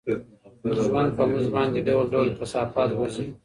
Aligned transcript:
ژوند 0.85 1.09
په 1.17 1.23
موږ 1.31 1.45
باندې 1.55 1.77
ډول 1.87 2.05
ډول 2.13 2.27
کثافات 2.39 2.89
غورځوي. 2.97 3.29